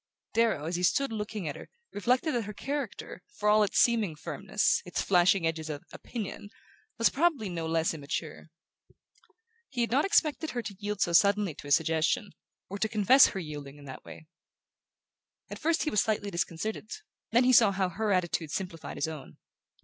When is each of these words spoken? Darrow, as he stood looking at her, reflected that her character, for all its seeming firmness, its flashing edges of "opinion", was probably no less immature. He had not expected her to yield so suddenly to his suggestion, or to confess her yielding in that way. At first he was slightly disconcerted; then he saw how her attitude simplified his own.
Darrow, 0.33 0.65
as 0.65 0.77
he 0.77 0.81
stood 0.81 1.11
looking 1.11 1.47
at 1.47 1.55
her, 1.55 1.69
reflected 1.93 2.33
that 2.33 2.45
her 2.45 2.55
character, 2.55 3.21
for 3.37 3.47
all 3.47 3.61
its 3.61 3.77
seeming 3.77 4.15
firmness, 4.15 4.81
its 4.83 4.99
flashing 5.03 5.45
edges 5.45 5.69
of 5.69 5.83
"opinion", 5.91 6.49
was 6.97 7.11
probably 7.11 7.49
no 7.49 7.67
less 7.67 7.93
immature. 7.93 8.49
He 9.69 9.81
had 9.81 9.91
not 9.91 10.03
expected 10.03 10.49
her 10.49 10.63
to 10.63 10.75
yield 10.79 11.01
so 11.01 11.13
suddenly 11.13 11.53
to 11.53 11.67
his 11.67 11.75
suggestion, 11.75 12.31
or 12.67 12.79
to 12.79 12.89
confess 12.89 13.27
her 13.27 13.39
yielding 13.39 13.77
in 13.77 13.85
that 13.85 14.03
way. 14.03 14.25
At 15.51 15.59
first 15.59 15.83
he 15.83 15.91
was 15.91 16.01
slightly 16.01 16.31
disconcerted; 16.31 16.89
then 17.31 17.43
he 17.43 17.53
saw 17.53 17.71
how 17.71 17.89
her 17.89 18.11
attitude 18.11 18.49
simplified 18.49 18.97
his 18.97 19.07
own. 19.07 19.37